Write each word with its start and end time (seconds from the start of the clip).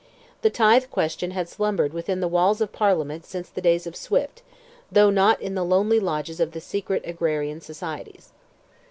The 0.41 0.49
Tithe 0.49 0.85
question 0.89 1.29
had 1.29 1.47
slumbered 1.47 1.93
within 1.93 2.21
the 2.21 2.27
walls 2.27 2.59
of 2.59 2.71
Parliament 2.71 3.23
since 3.23 3.49
the 3.51 3.61
days 3.61 3.85
of 3.85 3.95
Swift, 3.95 4.41
though 4.91 5.11
not 5.11 5.39
in 5.39 5.53
the 5.53 5.63
lonely 5.63 5.99
lodges 5.99 6.39
of 6.39 6.53
the 6.53 6.59
secret 6.59 7.03
agrarian 7.05 7.61
societies. 7.61 8.31